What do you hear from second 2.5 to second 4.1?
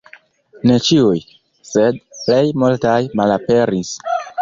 multaj malaperis.